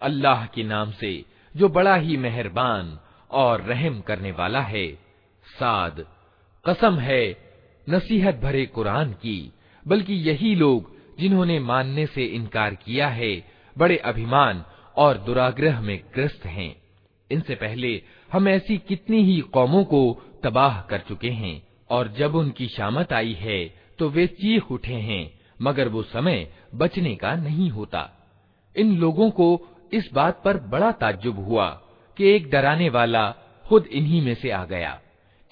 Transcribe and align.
अल्लाह 0.00 0.44
के 0.54 0.62
नाम 0.62 0.90
से 1.00 1.10
जो 1.54 1.68
बड़ा 1.68 1.94
ही 2.02 2.16
मेहरबान 2.16 2.98
और 3.30 3.60
रहम 3.60 4.00
करने 4.00 4.30
वाला 4.32 4.60
है 4.62 4.86
साद 5.58 6.04
कसम 6.65 6.97
है, 6.97 7.23
नसीहत 7.87 8.35
भरे 8.35 8.65
कुरान 8.65 9.11
की, 9.13 9.51
बल्कि 9.85 10.13
यही 10.29 10.53
लोग 10.55 10.91
जिन्होंने 11.19 11.59
मानने 11.59 12.05
से 12.05 12.25
इनकार 12.25 12.75
किया 12.75 13.07
है, 13.07 13.31
बड़े 13.75 13.97
अभिमान 13.97 14.63
और 14.97 15.17
दुराग्रह 15.17 15.81
में 15.81 15.99
ग्रस्त 16.15 16.45
हैं। 16.45 16.75
इनसे 17.29 17.55
पहले 17.55 17.91
हम 18.31 18.47
ऐसी 18.47 18.77
कितनी 18.77 19.23
ही 19.23 19.39
कौमों 19.53 19.83
को 19.83 20.01
तबाह 20.43 20.81
कर 20.81 20.99
चुके 20.99 21.29
हैं, 21.31 21.61
और 21.89 22.13
जब 22.17 22.35
उनकी 22.35 22.67
शामत 22.67 23.13
आई 23.13 23.33
है 23.33 23.63
तो 23.99 24.09
वे 24.09 24.27
चीख 24.27 24.71
उठे 24.71 24.93
हैं, 24.93 25.31
मगर 25.61 25.87
वो 25.87 26.03
समय 26.03 26.47
बचने 26.75 27.15
का 27.15 27.35
नहीं 27.35 27.69
होता। 27.69 28.09
इन 28.75 28.97
लोगों 28.97 29.29
को 29.31 29.47
इस 29.93 30.09
बात 30.13 30.41
पर 30.45 30.57
बड़ा 30.69 30.91
ताज्जुब 30.91 31.45
हुआ 31.45 31.69
कि 32.17 32.35
एक 32.35 32.49
डराने 32.49 32.89
वाला 32.89 33.29
खुद 33.65 33.87
इन्हीं 33.87 34.21
में 34.21 34.35
से 34.35 34.49
आ 34.49 34.65
गया। 34.65 34.99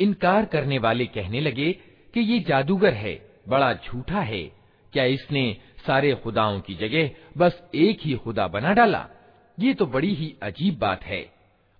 इनकार 0.01 0.45
करने 0.45 0.77
वाले 0.77 1.05
कहने 1.05 1.39
लगे 1.39 1.71
कि 2.13 2.19
ये 2.19 2.39
जादूगर 2.39 2.93
है, 2.93 3.31
बड़ा 3.47 3.73
झूठा 3.73 4.21
है। 4.21 4.43
क्या 4.93 5.03
इसने 5.03 5.57
सारे 5.87 6.15
खुदाओं 6.15 6.59
की 6.59 6.75
जगह 6.75 7.09
बस 7.37 7.69
एक 7.75 7.99
ही 8.01 8.13
खुदा 8.13 8.47
बना 8.47 8.73
डाला? 8.73 9.07
ये 9.59 9.73
तो 9.73 9.85
बड़ी 9.85 10.13
ही 10.13 10.35
अजीब 10.43 10.79
बात 10.79 11.03
है। 11.03 11.33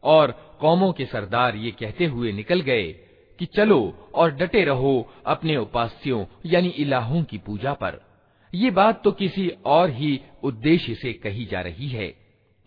और 0.04 0.58
कौमों 0.60 0.94
के 0.94 1.06
सरदार 1.06 1.56
ये 1.56 1.72
कहते 1.72 2.06
हुए 2.06 2.32
निकल 2.32 2.62
गए 2.62 2.92
कि 3.40 3.46
चलो 3.46 4.12
और 4.16 4.32
डटे 4.32 4.64
रहो 4.64 5.14
अपने 5.26 5.58
उपास्यों, 5.58 6.26
यानी 6.46 6.68
इलाहों 6.68 7.24
की 7.24 7.38
पूजा 7.38 7.74
पर। 7.74 8.00
ये 8.54 8.72
बात 8.72 9.04
तो 9.04 9.12
किसी 9.12 9.50
और 9.66 9.90
ही 9.90 10.22
उद्देश्य 10.44 10.96
से 10.96 11.14
कही 11.14 11.46
जा 11.46 11.62
रही 11.62 11.88
है। 11.88 12.21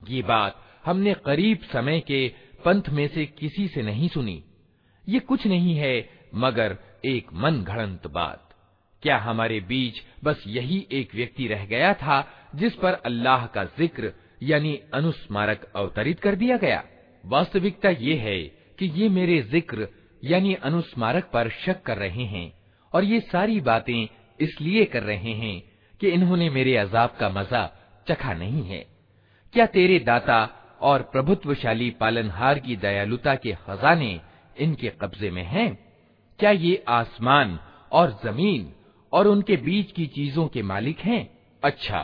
ये 0.00 0.22
बात 0.22 0.54
हमने 0.84 1.14
करीब 1.26 1.58
समय 1.72 2.00
के 2.00 2.28
पंथ 2.64 2.82
में 2.92 3.06
से 3.08 3.26
किसी 3.40 3.68
से 3.68 3.82
नहीं 3.82 4.08
सुनी 4.08 4.42
ये 5.08 5.20
कुछ 5.20 5.46
नहीं 5.46 5.74
है 5.76 6.08
मगर 6.34 6.76
एक 7.04 7.32
मन 7.32 7.62
घड़ंत 7.64 8.06
बात 8.06 8.43
क्या 9.05 9.17
हमारे 9.17 9.59
बीच 9.61 10.01
बस 10.23 10.43
यही 10.47 10.77
एक 10.91 11.13
व्यक्ति 11.15 11.47
रह 11.47 11.65
गया 11.65 11.93
था 11.93 12.15
जिस 12.55 12.75
पर 12.75 12.93
अल्लाह 13.05 13.45
का 13.47 13.63
ज़िक्र, 13.77 14.11
यानी 14.43 14.73
अनुस्मारक 14.93 15.65
अवतरित 15.75 16.19
कर 16.19 16.35
दिया 16.35 16.55
गया 16.57 16.83
वास्तविकता 17.23 17.89
ये 17.89 18.15
है 18.15 18.37
कि 18.79 18.85
ये 18.95 19.09
मेरे 19.09 19.41
ज़िक्र, 19.41 19.87
यानी 20.23 20.53
अनुस्मारक 20.53 21.29
पर 21.33 21.49
शक 21.65 21.81
कर 21.83 21.97
रहे 21.97 22.23
हैं, 22.25 22.51
और 22.93 23.03
ये 23.03 23.19
सारी 23.21 23.59
बातें 23.61 24.07
इसलिए 24.39 24.85
कर 24.85 25.03
रहे 25.03 25.33
हैं 25.33 25.61
कि 26.01 26.09
इन्होंने 26.09 26.49
मेरे 26.49 26.75
अजाब 26.77 27.15
का 27.19 27.29
मज़ा 27.29 27.65
चखा 28.07 28.33
नहीं 28.33 28.63
है 28.63 28.85
क्या 29.53 29.65
तेरे 29.67 29.99
दाता 29.99 30.39
और 30.81 31.01
प्रभुत्वशाली 31.11 31.89
पालनहार 31.99 32.59
की 32.59 32.75
दयालुता 32.77 33.35
के 33.35 33.53
खजाने 33.67 34.19
इनके 34.57 34.89
कब्जे 35.01 35.31
में 35.31 35.43
हैं? 35.43 35.69
क्या 36.39 36.51
ये 36.51 36.83
आसमान 36.87 37.57
और 37.91 38.19
ज़मीन 38.23 38.71
और 39.15 39.27
उनके 39.27 39.55
बीच 39.57 39.91
की 39.91 40.05
चीज़ों 40.07 40.47
के 40.47 40.61
मालिक 40.61 40.99
हैं? 40.99 41.29
अच्छा 41.63 42.01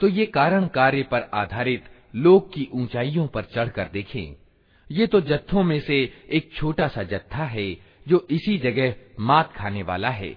तो 0.00 0.08
ये 0.08 0.26
कारण 0.26 0.66
कार्य 0.66 1.02
पर 1.02 1.28
आधारित 1.34 1.84
लोक 2.14 2.50
की 2.54 2.68
ऊंचाइयों 2.72 3.26
पर 3.26 3.44
चढ़कर 3.44 3.88
देखें 3.92 4.34
ये 4.90 5.06
तो 5.06 5.20
जत्थों 5.20 5.62
में 5.62 5.78
से 5.80 5.96
एक 6.30 6.50
छोटा 6.52 6.88
सा 6.88 7.02
जत्था 7.02 7.44
है, 7.44 7.72
जो 8.08 8.26
इसी 8.30 8.58
जगह 8.58 8.94
मात 9.20 9.52
खाने 9.52 9.82
वाला 9.82 10.10
है 10.10 10.36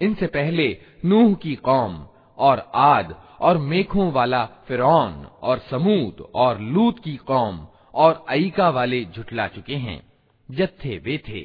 इनसे 0.00 0.26
पहले 0.26 0.66
नूह 1.04 1.34
की 1.34 1.54
कौम 1.64 1.94
और 2.38 2.62
आद 2.74 3.14
और 3.40 3.58
मेघों 3.58 4.10
वाला 4.12 4.44
फिरौन 4.68 5.12
और 5.42 5.58
समूद 5.70 6.20
और 6.34 6.60
लूत 6.60 6.98
की 6.98 7.16
कौम 7.26 7.66
और 7.94 8.24
अईका 8.28 8.68
वाले 8.70 9.04
झुटला 9.04 9.46
चुके 9.48 9.76
हैं 9.76 10.00
जत्थे 10.48 10.98
वे 10.98 11.18
थे 11.28 11.44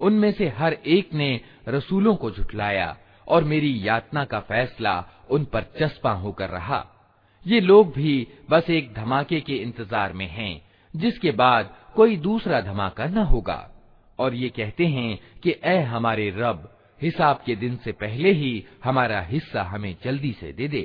उनमें 0.00 0.30
से 0.32 0.48
हर 0.48 0.72
एक 0.88 1.12
ने 1.14 1.30
रसूलों 1.68 2.14
को 2.14 2.30
झुटलाया 2.30 2.96
और 3.28 3.44
मेरी 3.44 3.72
यातना 3.88 4.24
का 4.24 4.40
फैसला 4.48 5.02
उन 5.30 5.44
पर 5.44 5.70
चस्पा 5.80 6.12
होकर 6.24 6.48
रहा 6.48 6.84
ये 7.46 7.60
लोग 7.60 7.92
भी 7.92 8.16
बस 8.50 8.70
एक 8.70 8.92
धमाके 8.94 9.40
के 9.40 9.56
इंतजार 9.56 10.12
में 10.12 10.26
हैं 10.28 10.54
जिसके 10.94 11.30
बाद 11.30 11.74
कोई 11.96 12.16
दूसरा 12.16 12.60
धमाका 12.60 13.06
न 13.06 13.24
होगा 13.32 13.60
और 14.18 14.34
ये 14.34 14.48
कहते 14.48 14.86
हैं 14.86 15.18
कि 15.42 15.54
ए 15.64 15.78
हमारे 15.92 16.28
रब 16.36 16.70
हिसाब 17.00 17.40
के 17.46 17.56
दिन 17.56 17.76
से 17.76 17.92
पहले 17.92 18.30
ही 18.32 18.52
हमारा 18.84 19.20
हिस्सा 19.20 19.62
हमें 19.62 19.94
जल्दी 20.04 20.32
से 20.40 20.52
दे 20.52 20.68
दे 20.68 20.84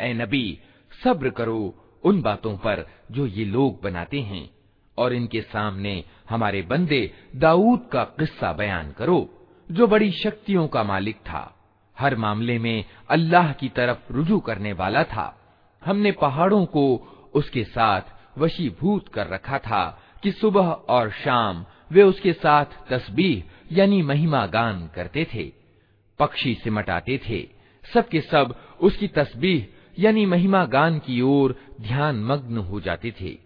ए 0.00 0.12
नबी 0.12 0.46
सब्र 0.92 1.30
करो 1.30 1.60
उन 2.04 2.20
बातों 2.22 2.56
पर 2.56 2.86
जो 3.10 3.26
ये 3.28 3.44
लोग 3.46 3.82
बनाते 3.82 4.20
हैं 4.22 4.48
और 4.98 5.12
इनके 5.12 5.40
सामने 5.42 5.92
हमारे 6.30 6.62
बंदे 6.62 7.02
दाऊद 7.36 7.88
का 7.92 8.04
किस्सा 8.18 8.52
बयान 8.52 8.92
करो 8.92 9.18
जो 9.70 9.86
बड़ी 9.86 10.10
शक्तियों 10.12 10.66
का 10.68 10.82
मालिक 10.82 11.16
था 11.26 11.42
हर 11.96 12.16
मामले 12.16 12.58
में 12.58 12.84
अल्लाह 13.10 13.52
की 13.52 13.68
तरफ 13.68 14.06
रुजू 14.10 14.38
करने 14.40 14.72
वाला 14.72 15.02
था 15.04 15.26
हमने 15.82 16.12
पहाड़ों 16.22 16.64
को 16.66 16.84
उसके 17.34 17.64
साथ 17.64 18.02
वशीभूत 18.37 19.07
कर 19.07 19.27
रखा 19.27 19.57
था 19.57 20.01
कि 20.23 20.31
सुबह 20.31 20.67
और 20.67 21.11
शाम 21.11 21.65
वे 21.91 22.03
उसके 22.03 22.33
साथ 22.33 22.65
तस्बीह, 22.89 23.43
यानी 23.71 24.01
महिमा 24.01 24.47
गान 24.47 24.89
करते 24.95 25.27
थे। 25.33 25.51
पक्षी 26.19 26.55
सिमटाते 26.55 27.21
थे। 27.29 27.49
सबके 27.93 28.21
सब 28.21 28.55
उसकी 28.81 29.07
तस्बीह, 29.07 29.65
यानी 29.99 30.25
महिमा 30.25 30.65
गान 30.65 30.99
की 30.99 31.21
ओर 31.21 31.55
ध्यान 31.81 32.15
मग्न 32.15 32.57
हो 32.57 32.81
जाते 32.81 33.13
थे। 33.21 33.37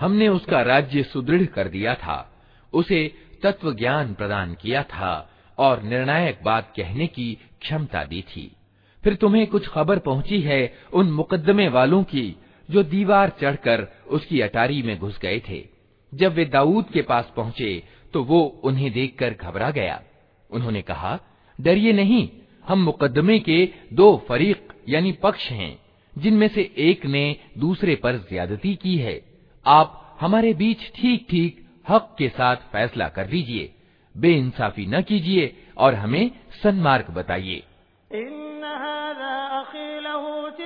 हमने 0.00 0.28
उसका 0.28 0.62
राज्य 0.62 1.02
सुदृढ़ 1.02 1.46
कर 1.46 1.68
दिया 1.68 1.94
था। 1.94 2.42
उसे 2.72 3.14
तत्व 3.42 3.74
ज्ञान 3.74 4.14
प्रदान 4.14 4.54
किया 4.54 4.82
था 4.82 5.30
और 5.58 5.82
निर्णायक 5.82 6.38
बात 6.42 6.72
कहने 6.76 7.06
की 7.06 7.38
क्षमता 7.60 8.04
दी 8.04 8.22
थी। 8.22 8.56
फिर 9.04 9.14
तुम्हें 9.14 9.46
कुछ 9.46 9.68
खबर 9.68 9.98
पहुँची 9.98 10.40
है 10.40 10.74
उन 10.92 11.10
मुकदमे 11.10 11.68
वालों 11.68 12.02
की 12.02 12.36
जो 12.70 12.82
दीवार 12.82 13.30
चढ़कर 13.40 13.86
उसकी 14.08 14.40
अटारी 14.40 14.82
में 14.82 14.98
घुस 14.98 15.18
गए 15.18 15.40
थे। 15.48 15.64
जब 16.12 16.32
वे 16.32 16.44
दाऊद 16.44 16.86
के 16.86 17.02
पास 17.02 17.32
पहुँचे 17.36 17.82
तो 18.14 18.22
वो 18.24 18.40
उन्हें 18.64 18.90
देखकर 18.92 19.34
घबरा 19.34 19.70
गया। 19.70 20.02
उन्होंने 20.50 20.82
कहा, 20.82 21.18
डरिए 21.60 21.92
नहीं, 21.92 22.28
हम 22.64 22.82
मुकदमे 22.82 23.38
के 23.38 23.68
दो 23.92 24.24
फरीक, 24.28 24.68
यानी 24.88 25.12
पक्ष 25.12 25.50
हैं, 25.50 25.78
जिनमें 26.18 26.48
से 26.48 26.70
एक 26.78 27.06
ने 27.06 27.36
दूसरे 27.58 27.94
पर 27.94 28.16
ज्यादती 28.28 28.74
की 28.74 28.96
है। 28.96 29.20
आप 29.66 30.16
हमारे 30.20 30.52
बीच 30.54 30.90
ठीक 30.94 31.26
ठीक 31.30 31.64
हक 31.88 32.14
के 32.18 32.28
साथ 32.28 32.56
फैसला 32.72 33.08
कर 33.08 33.26
दीजिए 33.26 33.72
बेइंसाफी 34.14 34.86
न 34.86 35.02
कीजिए 35.02 35.56
और 35.78 35.94
हमें 35.94 36.30
सन्मार्ग 36.62 37.10
बताइए। 37.10 37.62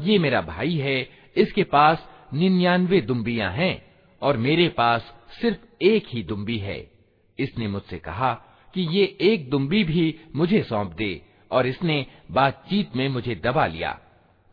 ये 0.00 0.18
मेरा 0.18 0.40
भाई 0.40 0.76
है 0.76 0.98
इसके 1.36 1.64
पास 1.64 1.98
निन्यानवे 2.34 3.00
दुम्बियां 3.00 3.50
हैं 3.52 3.85
और 4.21 4.37
मेरे 4.37 4.69
पास 4.69 5.13
सिर्फ़ 5.41 5.57
एक 5.81 6.03
ही 6.07 6.23
दुम्बी 6.23 6.57
है। 6.57 6.91
इसने 7.39 7.67
मुझसे 7.67 7.97
कहा 7.97 8.33
कि 8.73 8.81
ये 8.81 9.17
एक 9.21 9.49
दुम्बी 9.49 9.83
भी 9.83 10.19
मुझे 10.35 10.63
सौंप 10.63 10.93
दे, 10.93 11.21
और 11.51 11.67
इसने 11.67 12.05
बातचीत 12.31 12.95
में 12.95 13.09
मुझे 13.09 13.35
दबा 13.35 13.65
लिया। 13.65 13.99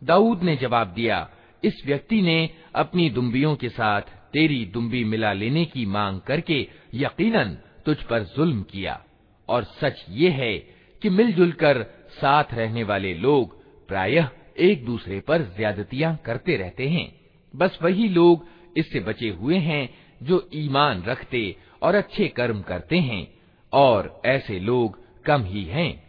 दाऊद 0.05 0.43
ने 0.43 0.57
जवाब 0.57 0.89
दिया, 0.89 1.31
इस 1.65 1.83
व्यक्ति 1.87 2.23
ने 2.23 2.51
अपनी 2.75 3.11
दुम्बियों 3.11 3.57
के 3.57 3.69
साथ 3.69 4.01
तेरी 4.33 4.65
दुम्बी 4.65 5.05
मिला 5.05 5.33
लेने 5.33 5.65
की 5.65 5.87
मांग 5.87 6.21
करके 6.21 6.69
यकीनन 6.95 7.59
तुझ 7.87 8.03
पर 8.03 8.21
जुल्म 8.23 8.63
किया। 8.63 9.05
और 9.49 9.65
सच 9.65 10.07
ये 10.11 10.31
है 10.31 10.59
कि 11.03 11.11
मिलजुल 11.11 11.53
कर 11.53 11.83
साथ 12.11 12.45
रहने 12.53 12.85
वाले 12.85 13.15
लोग 13.15 13.65
प्रायः 13.89 14.29
एक 14.59 14.85
दूसरे 14.85 15.21
पर 15.21 15.43
ज्यादतियाँ 15.43 16.17
करते 16.25 16.57
रहते 16.57 16.89
हैं। 16.89 17.21
बस 17.57 17.79
वही 17.83 18.09
लोग 18.09 18.47
इससे 18.76 19.00
बचे 19.00 19.29
हुए 19.29 19.56
हैं, 19.56 19.94
जो 20.23 20.49
ईमान 20.55 21.03
रखते 21.03 21.56
और 21.82 21.94
अच्छे 21.94 22.29
कर्म 22.29 22.62
करते 22.62 22.99
हैं, 22.99 23.35
और 23.73 24.23
ऐसे 24.26 24.59
लोग 24.59 24.99
कम 25.25 25.44
ही 25.44 25.65
हैं। 25.65 26.05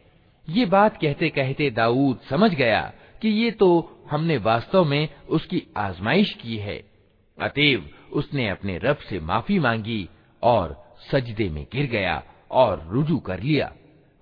ये 0.49 0.65
बात 0.65 0.97
कहते 1.01 1.29
कहते 1.29 1.69
दाऊद 1.69 2.19
समझ 2.29 2.53
गया 2.53 2.93
कि 3.21 3.29
ये 3.29 3.51
तो 3.51 3.97
हमने 4.11 4.37
वास्तव 4.37 4.85
में 4.85 5.09
उसकी 5.29 5.63
आजमाइश 5.77 6.33
की 6.33 6.57
है। 6.57 6.83
अतएव 7.41 7.89
उसने 8.13 8.49
अपने 8.49 8.77
रब 8.77 8.97
से 8.97 9.19
माफ़ी 9.19 9.59
मांगी 9.59 10.09
और 10.43 10.95
सजदे 11.11 11.49
में 11.49 11.67
गिर 11.73 11.85
गया 11.85 12.23
और 12.51 12.87
रुजू 12.91 13.17
कर 13.17 13.39
लिया। 13.39 13.71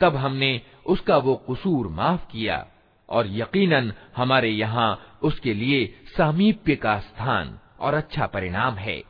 तब 0.00 0.16
हमने 0.16 0.50
उसका 0.86 1.16
वो 1.18 1.34
कसूर 1.50 1.86
माफ 1.90 2.26
किया 2.32 2.64
और 3.08 3.26
यकीनन 3.30 3.92
हमारे 4.16 4.48
यहाँ 4.48 4.90
उसके 5.22 5.54
लिए 5.54 5.86
सामीप्य 6.16 6.76
का 6.76 6.98
स्थान 7.00 7.58
और 7.80 7.94
अच्छा 7.94 8.26
परिणाम 8.26 8.74
है 8.76 9.02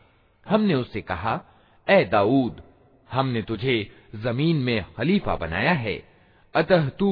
हमने 0.47 0.75
उससे 0.75 1.01
कहा 1.03 1.41
ए 1.87 2.05
दाऊद 2.13 2.63
हमने 3.11 3.43
तुझे 3.43 3.77
जमीन 4.25 4.57
में 4.63 4.85
खलीफा 4.97 5.37
बनाया 5.37 5.73
है 5.85 5.97
अतः 6.55 6.89
तू 6.99 7.11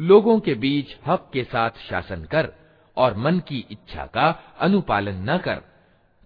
लोगों 0.00 0.38
के 0.40 0.54
बीच 0.54 0.96
हक 1.06 1.30
के 1.32 1.44
साथ 1.44 1.78
शासन 1.88 2.24
कर 2.32 2.52
और 2.97 3.17
मन 3.17 3.39
की 3.39 3.65
इच्छा 3.71 4.05
का 4.05 4.55
अनुपालन 4.59 5.29
न 5.29 5.37
कर 5.37 5.61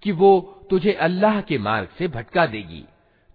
कि 0.03 0.11
वो 0.11 0.63
तुझे 0.69 0.93
अल्लाह 0.93 1.41
के 1.41 1.57
मार्ग 1.57 1.89
से 1.97 2.07
भटका 2.07 2.45
देगी। 2.45 2.83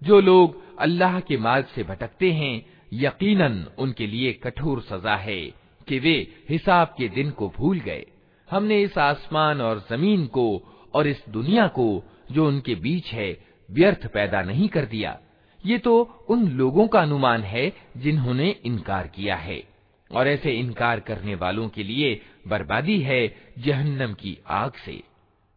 जो 0.02 0.20
लोग 0.20 0.62
अल्लाह 0.78 1.20
के 1.20 1.36
मार्ग 1.36 1.64
से 1.64 1.82
भटकते 1.82 2.32
हैं, 2.32 2.66
यकीनन 2.92 3.66
उनके 3.78 4.06
लिए 4.06 4.32
कठोर 4.32 4.80
सजा 4.80 5.16
है 5.16 5.40
कि 5.88 5.98
वे 5.98 6.44
हिसाब 6.50 6.94
के 6.98 7.08
दिन 7.08 7.30
को 7.30 7.52
भूल 7.56 7.80
गए। 7.80 8.06
हमने 8.50 8.82
इस 8.82 8.98
आसमान 8.98 9.60
और 9.60 9.86
ज़मीन 9.90 10.26
को 10.26 10.62
और 10.94 11.06
इस 11.06 11.24
दुनिया 11.28 11.66
को, 11.66 12.04
जो 12.32 12.48
उनके 12.48 12.74
बीच 12.74 13.06
है, 13.06 13.44
व्यर्थ 13.70 14.06
पैदा 14.06 14.42
नहीं 14.42 14.68
कर 14.68 14.84
दिया। 14.84 15.18
ये 15.66 15.78
तो 15.78 16.24
उन 16.28 16.48
लोगों 16.48 16.88
का 16.88 17.00
अनुमान 17.00 17.42
है 17.42 17.72
जिन्होंने 17.96 18.56
इनकार 18.64 19.06
किया 19.06 19.36
है। 19.36 19.71
और 20.12 20.28
ऐसे 20.28 20.52
इनकार 20.52 21.00
करने 21.00 21.34
वालों 21.34 21.68
के 21.68 21.82
लिए 21.82 22.20
बर्बादी 22.48 23.00
है 23.00 23.36
जहन्नम 23.58 24.12
की 24.12 24.38
आग 24.46 24.72
से। 24.86 25.02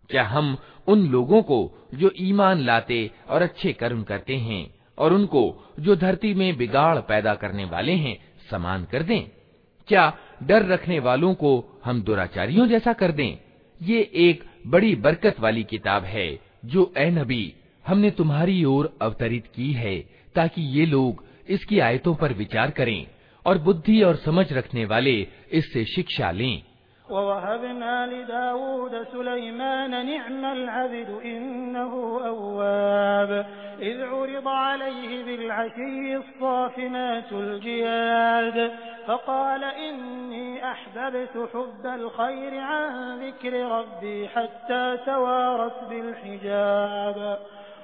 क्या 0.09 0.23
हम 0.23 0.57
उन 0.87 1.07
लोगों 1.07 1.41
को 1.41 1.87
जो 1.93 2.11
ईमान 2.19 2.61
लाते 2.61 3.11
और 3.29 3.41
अच्छे 3.41 3.73
कर्म 3.73 4.03
करते 4.03 4.35
हैं 4.35 4.75
और 4.97 5.13
उनको 5.13 5.73
जो 5.79 5.95
धरती 5.95 6.33
में 6.33 6.57
बिगाड़ 6.57 6.99
पैदा 6.99 7.35
करने 7.35 7.65
वाले 7.65 7.93
हैं 7.93 8.17
समान 8.51 8.85
कर 8.85 9.03
दें? 9.03 9.21
क्या 9.87 10.17
डर 10.43 10.65
रखने 10.65 10.99
वालों 10.99 11.33
को 11.33 11.81
हम 11.85 12.01
दुराचारियों 12.01 12.67
जैसा 12.67 12.93
कर 12.93 13.11
दें? 13.11 13.37
ये 13.81 14.11
एक 14.13 14.43
बड़ी 14.67 14.95
बरकत 14.95 15.39
वाली 15.39 15.63
किताब 15.63 16.03
है 16.03 16.39
जो 16.65 16.93
ए 16.97 17.09
नबी, 17.09 17.53
हमने 17.87 18.11
तुम्हारी 18.11 18.63
ओर 18.63 18.97
अवतरित 19.01 19.47
की 19.55 19.71
है 19.73 19.99
ताकि 20.35 20.61
ये 20.61 20.85
लोग 20.85 21.23
इसकी 21.49 21.79
आयतों 21.79 22.15
पर 22.15 22.33
विचार 22.33 22.71
करें। 22.71 23.07
और 23.46 23.58
बुद्धि 23.58 24.02
और 24.02 24.16
समझ 24.16 24.52
रखने 24.52 24.84
वाले 24.84 25.26
इससे 25.52 25.84
शिक्षा 25.84 26.30
लें 26.30 26.62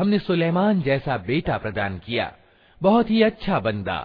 हमने 0.00 0.18
सुलेमान 0.18 0.80
जैसा 0.82 1.16
बेटा 1.16 1.56
प्रदान 1.58 1.98
किया। 1.98 2.32
बहुत 2.80 3.10
ही 3.10 3.22
अच्छा 3.22 3.58
बंदा, 3.60 3.96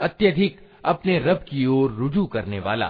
अत्यधिक 0.00 0.60
अपने 0.84 1.18
रब 1.18 1.44
की 1.48 1.66
ओर 1.68 1.90
रुजू 1.92 2.24
करने 2.26 2.60
वाला। 2.60 2.88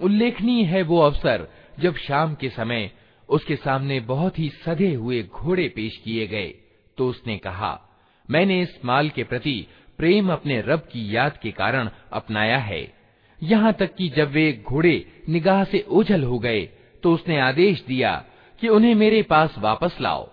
उल्लेखनीय 0.00 0.64
है 0.64 0.82
वो 0.82 1.00
अवसर 1.00 1.46
जब 1.80 1.96
शाम 1.98 2.34
के 2.34 2.48
समय 2.50 2.90
उसके 3.28 3.56
सामने 3.56 3.98
बहुत 4.02 4.38
ही 4.38 4.48
सधे 4.66 4.92
हुए 4.94 5.22
घोड़े 5.24 5.68
पेश 5.68 5.96
किए 5.96 6.26
गए। 6.26 6.54
तो 6.98 7.08
उसने 7.08 7.36
कहा, 7.38 7.80
मैंने 8.28 8.60
इस 8.62 8.78
माल 8.84 9.08
के 9.08 9.24
प्रति 9.24 9.66
प्रेम 9.98 10.32
अपने 10.32 10.60
रब 10.60 10.88
की 10.92 11.16
याद 11.16 11.36
के 11.36 11.50
कारण 11.50 11.90
अपनाया 12.12 12.58
है। 12.60 12.86
यहाँ 13.42 13.72
तक 13.72 13.94
कि 13.94 14.08
जब 14.08 14.30
वे 14.30 14.52
घोड़े 14.66 15.04
निगाह 15.28 15.64
से 15.64 15.84
ओझल 15.88 16.24
हो 16.24 16.38
गए 16.38 16.62
तो 17.02 17.12
उसने 17.14 17.40
आदेश 17.40 17.84
दिया 17.88 18.16
कि 18.62 18.68
उन्हें 18.68 18.94
मेरे 18.94 19.22
पास 19.24 19.54
वापस 19.58 19.96
लाओ। 20.00 20.28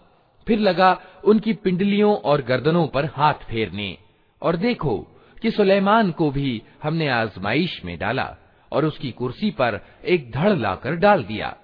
फिर 0.47 0.59
लगा 0.59 0.91
उनकी 1.25 1.53
पिंडलियों 1.53 2.15
और 2.15 2.41
गर्दनों 2.41 2.88
पर 2.88 3.05
हाथ 3.05 3.34
फेरने। 3.34 3.98
और 4.41 4.55
देखो 4.55 5.08
कि 5.41 5.51
सुलेमान 5.51 6.12
को 6.12 6.32
भी 6.32 6.62
हमने 6.84 7.08
आजमाइश 7.08 7.82
में 7.86 8.00
डाला 8.00 8.36
और 8.72 8.86
उसकी 8.86 9.12
कुर्सी 9.12 9.51
पर 9.51 9.79
एक 10.05 10.32
धड़ 10.32 10.53
लाकर 10.53 10.96
डाल 10.96 11.24
दिया। 11.24 11.58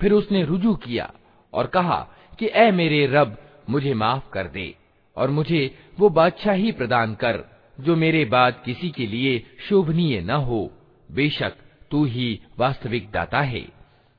फिर 0.00 0.12
उसने 0.12 0.44
रुजू 0.44 0.74
किया 0.74 1.12
और 1.52 1.66
कहा 1.66 2.08
कि, 2.38 2.50
ए 2.54 2.70
मेरे 2.70 3.06
रब, 3.06 3.38
मुझे 3.70 3.94
माफ़ 3.94 4.30
कर 4.32 4.46
दे 4.46 4.74
और 5.16 5.30
मुझे 5.30 5.78
वो 6.00 6.08
बादशाही 6.08 6.72
प्रदान 6.72 7.14
कर, 7.14 7.44
जो 7.80 7.96
मेरे 7.96 8.24
बाद 8.24 8.62
किसी 8.64 8.90
के 8.90 9.06
लिए 9.06 9.46
शोभनीय 9.68 10.20
न 10.20 10.30
हो। 10.30 10.72
बेशक 11.12 11.52
तू 11.90 12.04
ही 12.04 12.40
वास्तविक 12.58 13.10
दाता 13.10 13.40
है। 13.40 13.83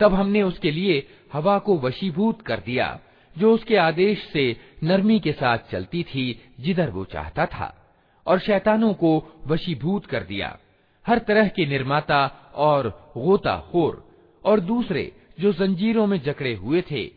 तब 0.00 0.14
हमने 0.14 0.42
उसके 0.42 0.70
लिए 0.70 1.06
हवा 1.32 1.58
को 1.58 1.78
वशीभूत 1.78 2.42
कर 2.42 2.60
दिया, 2.60 3.00
जो 3.38 3.54
उसके 3.54 3.76
आदेश 3.76 4.30
से 4.32 4.56
नरमी 4.84 5.20
के 5.20 5.32
साथ 5.32 5.58
चलती 5.58 6.02
थी, 6.02 6.42
जिधर 6.60 6.90
वो 6.90 7.04
चाहता 7.04 7.46
था, 7.46 7.96
और 8.26 8.38
शैतानों 8.38 8.94
को 8.94 9.42
वशीभूत 9.46 10.06
कर 10.06 10.22
दिया। 10.22 10.58
हर 11.06 11.18
तरह 11.18 11.48
के 11.48 11.66
निर्माता 11.66 12.52
और 12.54 12.88
गोता 12.88 13.22
गोताखोर, 13.22 14.08
और 14.44 14.60
दूसरे 14.60 15.12
जो 15.40 15.52
जंजीरों 15.52 16.06
में 16.06 16.22
जकड़े 16.22 16.54
हुए 16.54 16.82
थे, 16.90 17.10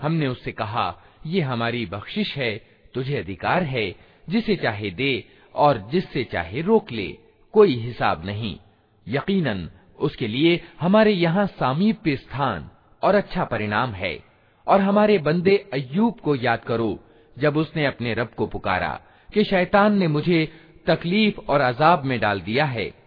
हमने 0.00 0.26
उससे 0.26 0.52
कहा, 0.52 1.02
ये 1.26 1.40
हमारी 1.40 1.86
बख्शिश 1.86 2.36
है, 2.36 2.66
तुझे 2.94 3.16
अधिकार 3.16 3.62
है, 3.62 3.96
जिसे 4.28 4.56
चाहे 4.56 4.90
दे 4.90 5.24
और 5.54 5.88
जिससे 5.92 6.24
चाहे 6.24 6.60
रोक 6.60 6.92
ले, 6.92 7.18
कोई 7.52 7.76
हिसाब 7.76 8.26
नहीं। 8.26 8.58
यकीनन 9.08 9.70
उसके 10.00 10.28
लिए 10.28 10.64
हमारे 10.80 11.10
यहाँ 11.10 11.46
सामीप्य 11.46 12.16
स्थान 12.16 12.70
और 13.02 13.14
अच्छा 13.14 13.44
परिणाम 13.44 13.90
है। 13.90 14.24
और 14.68 14.80
हमारे 14.80 15.18
बंदे 15.18 15.70
अयूब 15.72 16.20
को 16.20 16.34
याद 16.34 16.58
करो, 16.58 16.98
जब 17.38 17.56
उसने 17.56 17.86
अपने 17.86 18.14
रब 18.14 18.28
को 18.36 18.46
पुकारा 18.46 19.00
कि 19.34 19.44
शैतान 19.44 19.98
ने 19.98 20.08
मुझे 20.08 20.52
तकलीफ़ 20.86 21.50
और 21.50 21.60
अजाब 21.60 22.04
में 22.04 22.20
डाल 22.20 22.40
दिया 22.40 22.64
है। 22.64 23.06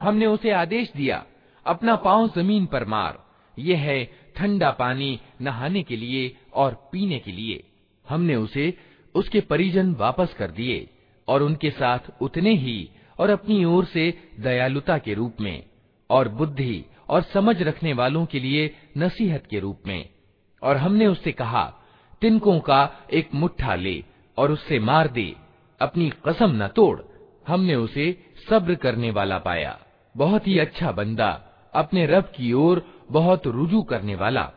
हमने 0.00 0.26
उसे 0.26 0.50
आदेश 0.50 0.92
दिया 0.96 1.22
अपना 1.66 1.94
पांव 1.96 2.28
जमीन 2.36 2.66
पर 2.66 2.84
मार 2.84 3.18
ये 3.56 3.74
है 3.76 4.04
ठंडा 4.36 4.70
पानी 4.70 5.10
नहाने 5.40 5.82
के 5.82 5.96
लिए 5.96 6.22
और 6.54 6.74
पीने 6.92 7.18
के 7.18 7.32
लिए 7.32 7.62
हमने 8.06 8.36
उसे 8.36 8.74
उसके 9.14 9.40
परिजन 9.40 9.94
वापस 9.94 10.34
कर 10.38 10.50
दिए 10.50 10.78
और 11.27 11.43
उनके 11.43 11.69
साथ 11.69 11.99
उतने 12.21 12.53
ही 12.55 12.89
और 13.19 13.29
अपनी 13.29 13.63
ओर 13.65 13.85
से 13.85 14.13
दयालुता 14.39 14.97
के 14.97 15.13
रूप 15.13 15.41
में, 15.41 15.63
और 16.09 16.29
बुद्धि 16.29 16.85
और 17.09 17.21
समझ 17.23 17.61
रखने 17.61 17.93
वालों 17.93 18.25
के 18.25 18.39
लिए 18.39 18.73
नसीहत 18.97 19.45
के 19.49 19.59
रूप 19.59 19.87
में। 19.87 20.09
और 20.61 20.77
हमने 20.77 21.07
उससे 21.07 21.31
कहा, 21.31 21.63
तिनकों 22.21 22.59
का 22.59 23.07
एक 23.13 23.33
मुट्ठा 23.33 23.75
ले 23.75 24.03
और 24.37 24.51
उससे 24.51 24.79
मार 24.79 25.07
दे, 25.07 25.35
अपनी 25.81 26.11
कसम 26.27 26.51
न 26.63 26.67
तोड़, 26.67 26.99
हमने 27.47 27.75
उसे 27.75 28.11
सब्र 28.49 28.75
करने 28.75 29.11
वाला 29.11 29.37
पाया। 29.37 29.77
बहुत 30.15 30.47
ही 30.47 30.57
अच्छा 30.59 30.91
बंदा, 30.91 31.29
अपने 31.73 32.05
रब 32.05 32.31
की 32.35 32.51
ओर 32.53 32.85
बहुत 33.11 33.47
रुजू 33.47 33.81
करने 33.81 34.15
वाला। 34.15 34.51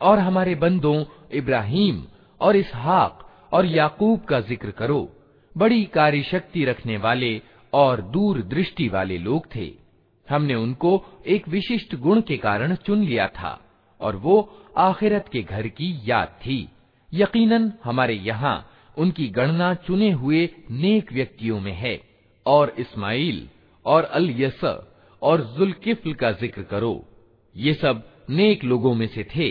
और 0.00 0.18
हमारे 0.18 0.54
बंदों 0.54 1.04
इब्राहिम 1.32 2.02
और 2.40 2.56
इसहाक 2.56 3.20
और 3.52 3.66
याकूब 3.66 4.20
का 4.20 4.40
ज़िक्र 4.40 4.70
करो 4.70 5.08
बड़ी 5.56 5.84
कार्य 5.84 6.22
शक्ति 6.22 6.64
रखने 6.64 6.96
वाले 6.96 7.40
और 7.72 8.00
दूर 8.12 8.40
दृष्टि 8.44 8.88
वाले 8.88 9.18
लोग 9.18 9.46
थे। 9.54 9.72
हमने 10.28 10.54
उनको 10.54 11.02
एक 11.26 11.48
विशिष्ट 11.48 11.94
गुण 11.96 12.20
के 12.20 12.36
कारण 12.36 12.74
चुन 12.76 13.02
लिया 13.02 13.26
था 13.28 13.58
और 14.00 14.16
वो 14.16 14.36
आखिरत 14.78 15.28
के 15.32 15.42
घर 15.42 15.68
की 15.68 15.94
याद 16.04 16.28
थी। 16.46 16.68
यकीनन 17.12 17.72
हमारे 17.84 18.14
यहाँ 18.14 18.56
उनकी 18.96 19.28
गणना 19.28 19.74
चुने 19.86 20.10
हुए 20.10 20.48
नेक 20.70 21.12
व्यक्तियों 21.12 21.60
में 21.60 21.72
है 21.72 22.00
और 22.46 22.74
इस्माइल 22.78 23.48
और 23.86 24.04
अल 24.04 24.30
यस 24.40 24.64
और 25.22 25.40
जुल्किफ्ल 25.58 26.12
का 26.12 26.30
ज़िक्र 26.32 26.62
करो। 26.62 27.04
ये 27.56 27.74
सब 27.74 28.02
नेक 28.30 28.64
लोगों 28.64 28.94
में 28.94 29.06
से 29.06 29.24
थे। 29.36 29.50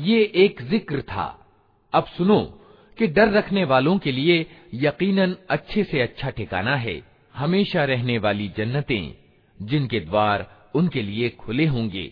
ये 0.00 0.20
एक 0.36 0.62
ज़िक्र 0.62 1.00
था। 1.02 1.26
अब 1.92 2.06
सुनो 2.06 2.40
कि 2.98 3.06
डर 3.06 3.30
रखने 3.30 3.64
वालों 3.64 3.98
के 3.98 4.12
लिए 4.12 4.46
यकीनन 4.74 5.36
अच्छे 5.50 5.84
से 5.84 6.00
अच्छा 6.00 6.30
ठिकाना 6.30 6.76
है। 6.76 7.00
हमेशा 7.34 7.84
रहने 7.84 8.18
वाली 8.18 8.48
जन्नतें, 8.48 9.14
जिनके 9.58 10.00
द्वार 10.00 10.46
उनके 10.74 11.02
लिए 11.02 11.28
खुले 11.28 11.66
होंगे, 11.66 12.10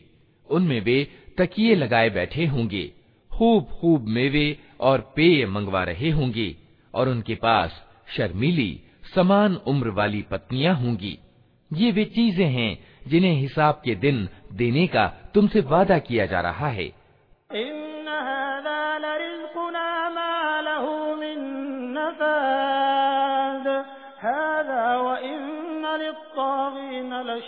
उनमें 0.49 0.81
वे 0.81 1.07
तकिए 1.39 1.75
लगाए 1.75 2.11
बैठे 2.11 2.47
होंगे, 2.47 2.85
खूब 3.31 3.65
खूब 3.81 4.09
मेवे 4.09 4.59
और 4.81 5.13
पेय 5.17 5.47
मंगवा 5.47 5.83
रहे 5.85 6.11
होंगे, 6.11 6.57
और 6.95 7.09
उनके 7.09 7.35
पास 7.35 7.83
शर्मीली, 8.17 8.81
समान 9.15 9.55
उम्र 9.57 9.91
वाली 9.91 10.23
पत्नियाँ 10.23 10.75
होंगी। 10.75 11.19
ये 11.71 11.91
वे 11.93 12.05
चीज़ें 12.05 12.47
हैं 12.47 12.79
जिन्हें 13.09 13.35
हिसाब 13.35 13.83
के 13.85 13.95
दिन 13.95 14.29
देने 14.53 14.87
का 14.87 15.07
तुमसे 15.35 15.61
वादा 15.61 15.99
किया 15.99 16.27
जा 16.27 16.41
रहा 16.41 16.69
है। 16.69 16.98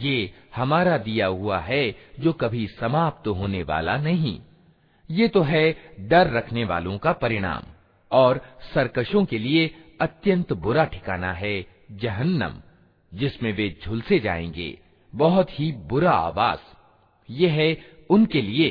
ये 0.00 0.30
हमारा 0.54 0.96
दिया 0.98 1.26
हुआ 1.26 1.58
है 1.60 1.84
जो 2.20 2.32
कभी 2.32 2.66
समाप्त 2.80 3.24
तो 3.24 3.32
होने 3.34 3.62
वाला 3.62 3.96
नहीं 3.98 4.38
ये 5.08 5.28
तो 5.28 5.40
है 5.42 5.64
डर 6.08 6.30
रखने 6.32 6.64
वालों 6.64 6.96
का 6.98 7.12
परिणाम 7.22 7.62
और 8.10 8.40
सरकशों 8.74 9.24
के 9.24 9.38
लिए 9.38 9.70
अत्यंत 10.00 10.52
बुरा 10.62 10.84
ठिकाना 10.84 11.32
है 11.32 11.54
जहन्नम 12.02 12.54
जिसमें 13.12 13.52
वे 13.52 13.68
झुलसे 13.84 14.18
जाएंगे 14.18 14.76
बहुत 15.12 15.50
ही 15.58 15.70
बुरा 15.88 16.10
आवास 16.10 16.72
ये 17.28 17.48
है 17.48 17.76
उनके 18.10 18.42
लिए 18.42 18.68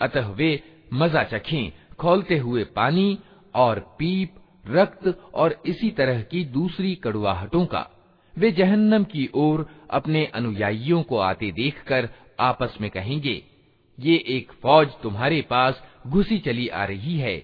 अतः 0.00 0.28
वे 0.32 0.50
मजा 0.94 1.22
चखें 1.32 1.70
खोलते 1.99 2.37
हुए 2.37 2.63
पानी 2.63 3.19
और 3.55 3.79
पीप, 3.99 4.35
रक्त 4.67 5.07
और 5.33 5.61
इसी 5.65 5.89
तरह 5.91 6.21
की 6.21 6.43
दूसरी 6.45 6.95
कड़ुआहटों 6.95 7.65
का। 7.65 7.89
वे 8.37 8.51
जहन्नम 8.51 9.03
की 9.03 9.29
ओर 9.35 9.67
अपने 9.91 10.25
अनुयायियों 10.25 11.03
को 11.03 11.17
आते 11.17 11.51
देखकर 11.51 12.09
आपस 12.39 12.77
में 12.81 12.89
कहेंगे, 12.89 13.43
ये 13.99 14.23
एक 14.27 14.51
फौज 14.51 14.87
तुम्हारे 15.03 15.41
पास 15.41 15.83
घुसी 16.07 16.39
चली 16.39 16.67
आ 16.67 16.85
रही 16.85 17.17
है। 17.17 17.37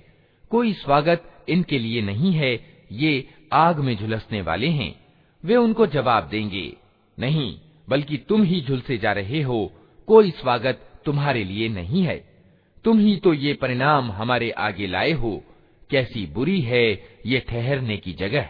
कोई 0.50 0.74
स्वागत 0.74 1.46
इनके 1.50 1.80
लिए 1.80 2.02
नहीं 2.02 2.32
है, 2.34 2.54
ये 2.92 3.28
आग 3.54 3.80
में 3.80 3.96
झुलसने 3.98 4.42
वाले 4.42 4.68
हैं। 4.68 4.96
वे 5.44 5.56
उनको 5.56 5.88
जवाब 5.88 6.28
देंगे, 6.30 6.78
नहीं, 7.20 7.60
बल्कि 7.90 8.18
तुम 8.18 8.44
ही 8.44 8.62
झुलसे 8.62 8.98
जा 8.98 9.12
रहे 9.12 9.42
हो। 9.42 9.74
कोई 10.08 10.32
स्वागत 10.32 11.02
तुम्हारे 11.06 11.44
लिए 11.44 11.70
नहीं 11.70 12.04
है। 12.04 12.29
तुम 12.84 12.98
ही 12.98 13.18
तो 13.18 13.34
ये 13.34 13.54
परिणाम 13.54 14.12
हमारे 14.12 14.52
आगे 14.52 14.88
लाए 14.88 15.12
हो। 15.12 15.44
कैसी 15.92 16.26
बुरी 16.26 16.62
है 16.62 17.18
ये 17.26 17.40
ठहरने 17.50 17.98
की 17.98 18.14
जगह। 18.14 18.50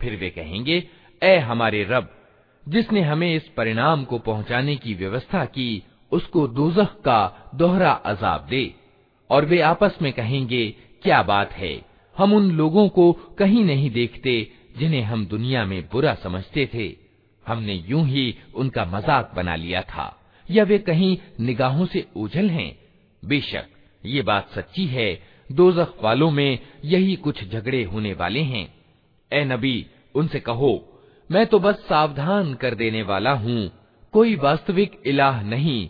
फिर 0.00 0.14
वे 0.16 0.28
कहेंगे 0.30 0.76
ए 1.22 1.38
हमारे 1.38 1.82
रब 1.84 2.06
जिसने 2.66 3.00
हमें 3.02 3.34
इस 3.34 3.46
परिणाम 3.56 4.04
को 4.04 4.18
पहुंचाने 4.18 4.74
की 4.76 4.94
व्यवस्था 4.94 5.44
की 5.44 5.70
उसको 6.13 6.47
दोजख 6.47 6.93
का 7.05 7.51
दोहरा 7.55 7.91
अजाब 7.91 8.47
दे। 8.49 8.75
और 9.29 9.45
वे 9.45 9.61
आपस 9.61 9.97
में 10.01 10.13
कहेंगे, 10.13 10.75
क्या 11.03 11.21
बात 11.23 11.51
है? 11.51 11.81
हम 12.17 12.33
उन 12.33 12.51
लोगों 12.51 12.89
को 12.89 13.11
कहीं 13.11 13.63
नहीं 13.63 13.89
देखते 13.91 14.51
जिन्हें 14.77 15.01
हम 15.01 15.25
दुनिया 15.25 15.65
में 15.65 15.89
बुरा 15.91 16.13
समझते 16.13 16.69
थे। 16.73 16.95
हमने 17.47 17.73
यूँ 17.73 18.05
ही 18.07 18.35
उनका 18.55 18.85
मज़ाक 18.85 19.31
बना 19.35 19.55
लिया 19.55 19.81
था। 19.81 20.19
या 20.51 20.63
वे 20.63 20.77
कहीं 20.77 21.17
निगाहों 21.39 21.85
से 21.85 22.05
ओझल 22.17 22.49
हैं? 22.49 22.77
बेशक, 23.25 23.65
ये 24.05 24.21
बात 24.21 24.49
सच्ची 24.49 24.85
है। 24.85 25.21
दोजख 25.51 25.93
वालों 26.03 26.31
में 26.31 26.59
यही 26.85 27.15
कुछ 27.15 27.43
झगड़े 27.51 27.83
होने 27.83 28.13
वाले 28.13 28.39
हैं। 28.39 28.73
ए 29.33 29.43
नबी, 29.45 29.85
उनसे 30.15 30.39
कहो, 30.39 31.01
मैं 31.31 31.45
तो 31.47 31.59
बस 31.59 31.75
सावधान 31.89 32.53
कर 32.53 32.75
देने 32.75 33.01
वाला 33.01 33.31
हूँ। 33.31 33.71
कोई 34.13 34.35
वास्तविक 34.35 35.01
इलाह 35.05 35.41
नहीं 35.41 35.89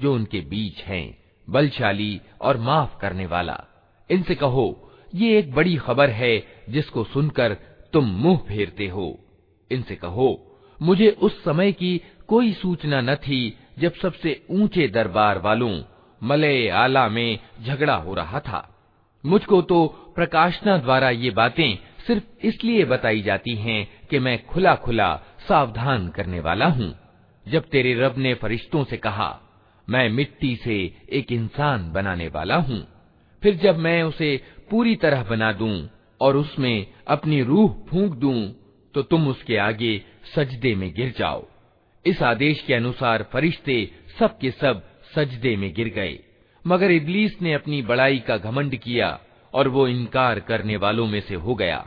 जो 0.00 0.14
उनके 0.14 0.40
बीच 0.40 0.82
हैं, 0.82 1.18
बलशाली 1.50 2.20
और 2.40 2.56
माफ़ 2.56 2.98
करने 3.00 3.26
वाला। 3.26 3.64
इनसे 4.10 4.34
कहो, 4.34 4.92
ये 5.14 5.38
एक 5.38 5.54
बड़ी 5.54 5.76
खबर 5.76 6.10
है 6.10 6.46
जिसको 6.68 7.04
सुनकर 7.04 7.56
तुम 7.92 8.04
मुँह 8.04 8.38
फेरते 8.38 8.86
हो। 8.88 9.18
इनसे 9.70 9.96
कहो, 9.96 10.58
मुझे 10.82 11.10
उस 11.10 11.44
समय 11.44 11.72
की 11.72 12.00
कोई 12.28 12.52
सूचना 12.52 13.00
न 13.00 13.14
थी 13.14 13.58
जब 13.78 13.94
सबसे 13.94 14.42
ऊँचे 14.50 14.88
दरबार 14.88 15.38
वालों 15.38 15.82
मलय 16.22 16.68
आला 16.68 17.08
में 17.08 17.38
झगड़ा 17.62 17.94
हो 17.94 18.14
रहा 18.14 18.40
था। 18.40 18.76
मुझको 19.26 19.62
तो 19.62 19.86
प्रकाशना 20.14 20.76
द्वारा 20.78 21.10
ये 21.10 21.30
बातें 21.30 21.78
सिर्फ़ 22.06 22.46
इसलिए 22.46 22.84
बताई 22.84 23.22
जाती 23.22 23.56
हैं 23.56 24.06
कि 24.10 24.18
मैं 24.18 24.46
खुला 24.46 24.74
खुला 24.74 25.14
सावधान 25.48 26.08
करने 26.08 26.40
वाला 26.40 26.66
हूँ। 26.66 26.94
जब 27.48 27.62
तेरे 27.62 27.94
रब 27.94 28.18
ने 28.18 28.34
फरिश्तों 28.34 28.84
से 28.84 28.96
कहा 28.96 29.40
मैं 29.90 30.08
मिट्टी 30.08 30.54
से 30.56 30.74
एक 31.10 31.32
इंसान 31.32 31.90
बनाने 31.92 32.28
वाला 32.28 32.56
हूँ। 32.56 32.80
फिर 33.42 33.54
जब 33.54 33.78
मैं 33.78 34.02
उसे 34.02 34.40
पूरी 34.70 34.96
तरह 34.96 35.22
बना 35.22 35.52
दूँ 35.52 35.88
और 36.20 36.36
उसमें 36.36 36.86
अपनी 37.06 37.42
रूह 37.42 37.68
फूंक 37.90 38.14
दूँ 38.14 38.52
तो 38.94 39.02
तुम 39.02 39.28
उसके 39.28 39.56
आगे 39.56 40.02
सजदे 40.34 40.74
में 40.74 40.92
गिर 40.94 41.14
जाओ। 41.18 41.46
इस 42.04 42.22
आदेश 42.22 42.62
के 42.62 42.74
अनुसार 42.74 43.22
फरिश्ते 43.32 43.90
सब 44.18 44.38
के 44.38 44.50
सब 44.50 44.82
सजदे 45.14 45.56
में 45.56 45.72
गिर 45.74 45.88
गए। 45.88 46.18
मगर 46.64 46.90
इबलीस 46.90 47.40
ने 47.42 47.54
अपनी 47.54 47.82
बड़ाई 47.82 48.18
का 48.18 48.36
घमंड 48.36 48.76
किया 48.76 49.18
और 49.54 49.68
वो 49.68 49.86
इनकार 49.88 50.40
करने 50.40 50.76
वालों 50.76 51.06
में 51.06 51.20
से 51.20 51.34
हो 51.34 51.54
गया। 51.54 51.86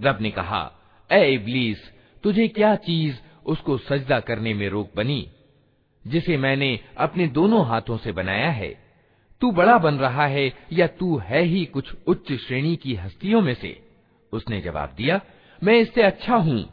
रब 0.00 0.18
ने 0.20 0.30
कहा, 0.30 0.72
ए 1.12 1.32
इबलीस, 1.34 1.90
तुझे 2.24 2.48
क्या 2.48 2.74
चीज़ 2.76 3.16
उसको 3.46 3.78
सजदा 3.78 4.20
करने 4.20 4.54
में 4.54 4.68
रोक 4.68 4.90
बनी, 4.96 5.26
जिसे 6.06 6.36
मैंने 6.36 6.80
अपने 6.98 7.26
दोनों 7.26 7.66
हाथों 7.66 7.96
से 7.96 8.12
बनाया 8.12 8.50
है? 8.50 8.90
तू 9.40 9.50
बड़ा 9.52 9.78
बन 9.78 9.94
रहा 9.94 10.26
है 10.26 10.52
या 10.72 10.86
तू 10.86 11.16
है 11.18 11.42
ही 11.42 11.64
कुछ 11.64 11.92
उच्च 12.06 12.32
श्रेणी 12.32 12.76
की 12.76 12.94
हस्तियों 12.94 13.40
में 13.40 13.54
से? 13.54 13.88
उसने 14.32 14.60
जवाब 14.60 14.94
दिया, 14.96 15.20
मैं 15.64 15.74
इससे 15.74 16.02
अच्छा 16.02 16.36
हूँ। 16.36 16.64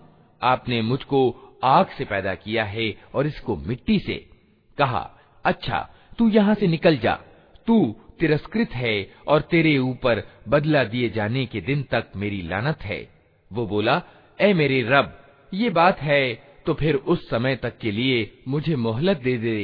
आपने 0.42 0.82
मुझको 0.82 1.36
आग 1.64 1.88
से 1.88 2.06
पैदा 2.06 2.36
किया 2.36 2.64
है 2.64 2.94
और 3.16 3.28
इसको 3.28 3.56
मिट्टी 3.56 4.00
से। 4.00 4.30
कहा 4.78 5.10
अच्छा 5.46 5.90
तू 6.18 6.30
यहाँ 6.30 6.56
से 6.56 6.68
निकल 6.68 6.98
जा। 6.98 7.20
तू 7.68 7.96
तिरस्कृत 8.20 8.72
है 8.72 9.12
और 9.28 9.42
तेरे 9.42 9.78
ऊपर 9.78 10.24
बदला 10.48 10.84
दिए 10.84 11.10
जाने 11.10 11.46
के 11.46 11.62
दिन 11.62 11.84
तक 11.84 12.12
मेरी 12.16 12.42
लानत 12.42 12.82
है। 12.82 13.17
वो 13.51 13.67
बोला 13.67 14.01
ए 14.39 14.53
मेरे 14.55 14.81
रब 14.89 15.13
ये 15.53 15.71
बात 15.71 15.99
है 16.01 16.23
तो 16.67 16.75
फिर 16.75 16.97
उस 17.07 17.29
समय 17.31 17.57
तक 17.57 17.79
के 17.79 17.91
लिए 17.91 18.19
मुझे 18.49 18.77
मोहलत 18.77 19.23
दे 19.25 19.37
दे 19.39 19.57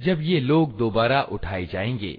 जब 0.00 0.20
ये 0.22 0.40
लोग 0.40 0.76
दोबारा 0.76 1.22
उठाए 1.32 1.64
जाएंगे 1.66 2.18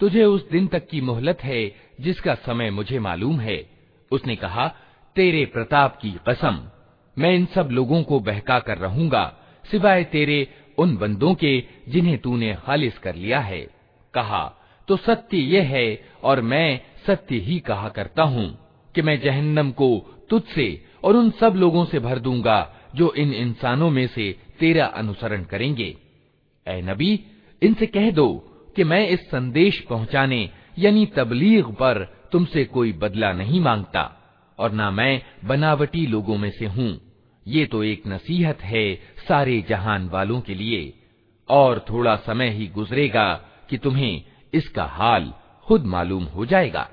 तुझे 0.00 0.24
उस 0.24 0.48
दिन 0.50 0.66
तक 0.66 0.86
की 0.88 1.00
मोहलत 1.00 1.42
है 1.42 1.74
जिसका 2.00 2.34
समय 2.34 2.70
मुझे 2.70 2.98
मालूम 2.98 3.40
है। 3.40 3.58
उसने 4.10 4.36
कहा, 4.36 4.66
तेरे 5.16 5.44
प्रताप 5.44 5.98
की 6.02 6.10
कसम, 6.28 6.60
मैं 7.16 7.34
इन 7.34 7.46
सब 7.46 7.68
लोगों 7.72 8.02
को 8.02 8.20
बहका 8.20 8.58
कर 8.58 8.78
रहूँगा, 8.78 9.24
सिवाय 9.64 10.04
तेरे 10.04 10.46
उन 10.78 10.96
बंदों 10.96 11.34
के 11.34 11.62
जिन्हें 11.88 12.18
तूने 12.18 12.54
खालिज 12.54 12.98
कर 12.98 13.14
लिया 13.14 13.40
है। 13.40 13.60
कहा 14.14 14.44
तो 14.88 14.96
सत्य 14.96 15.36
यह 15.36 15.68
है 15.68 16.02
और 16.22 16.40
मैं 16.40 16.80
सत्य 17.06 17.36
ही 17.36 17.58
कहा 17.58 17.88
करता 17.88 18.22
हूँ 18.22 18.46
कि 18.94 19.02
मैं 19.02 19.20
जहन्नम 19.20 19.70
को 19.70 19.88
तुझसे 20.30 20.84
और 21.04 21.16
उन 21.16 21.30
सब 21.30 21.54
लोगों 21.56 21.84
से 21.84 21.98
भर 21.98 22.18
दूँगा 22.18 22.58
जो 22.94 23.12
इन 23.14 23.32
इंसानों 23.34 23.90
में 23.90 24.06
से 24.06 24.36
तेरा 24.58 24.86
अनुसरण 24.86 25.42
करेंगे। 25.44 25.96
ए 26.66 26.80
नबी, 26.82 27.12
इनसे 27.62 27.86
कह 27.86 28.10
दो 28.10 28.28
कि 28.76 28.84
मैं 28.84 29.08
इस 29.08 29.20
संदेश 29.20 29.80
पहुँचाने, 29.80 30.50
यानी 30.78 31.06
तबलीग 31.06 31.64
पर 31.64 32.28
तुमसे 32.32 32.64
कोई 32.64 32.92
बदला 32.92 33.32
नहीं 33.32 33.60
माँगता, 33.60 34.16
और 34.58 34.72
ना 34.72 34.90
मैं 34.90 35.22
बनावटी 35.44 36.06
लोगों 36.06 36.36
में 36.36 36.50
से 36.50 36.66
हूँ। 36.66 37.00
ये 37.46 37.66
तो 37.66 37.84
एक 37.84 38.02
नसीहत 38.06 38.62
है 38.62 38.94
सारे 39.28 39.64
जहान 39.68 40.08
वालों 40.08 40.40
के 40.40 40.54
लिए। 40.54 40.92
और 41.48 41.84
थोड़ा 41.90 42.16
समय 42.16 42.48
ही 42.48 42.66
गुजरेगा 42.66 43.32
कि 43.70 43.78
तुम्हें 43.78 44.22
इसका 44.54 44.84
हाल 44.84 45.32
खुद 45.66 45.84
मालूम 45.84 46.24
हो 46.24 46.46
जाएगा। 46.46 46.90